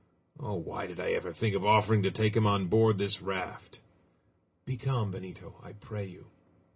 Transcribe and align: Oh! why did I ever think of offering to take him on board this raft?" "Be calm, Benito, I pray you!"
Oh! 0.39 0.55
why 0.55 0.87
did 0.87 0.99
I 0.99 1.11
ever 1.11 1.31
think 1.31 1.53
of 1.53 1.63
offering 1.63 2.01
to 2.01 2.09
take 2.09 2.35
him 2.35 2.47
on 2.47 2.65
board 2.65 2.97
this 2.97 3.21
raft?" 3.21 3.81
"Be 4.65 4.75
calm, 4.75 5.11
Benito, 5.11 5.57
I 5.61 5.73
pray 5.73 6.07
you!" 6.07 6.25